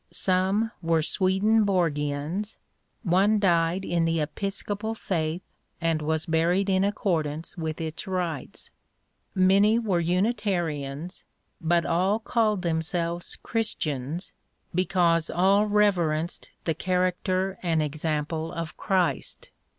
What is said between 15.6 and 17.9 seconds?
rever enced the character and